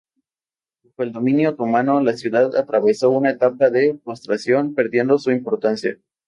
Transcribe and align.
Bajo 0.83 1.03
el 1.03 1.11
dominio 1.11 1.51
otomano 1.51 2.01
la 2.01 2.13
ciudad 2.17 2.55
atravesó 2.55 3.11
una 3.11 3.29
etapa 3.29 3.69
de 3.69 3.93
postración, 4.03 4.73
perdiendo 4.73 5.19
su 5.19 5.29
importancia. 5.29 5.99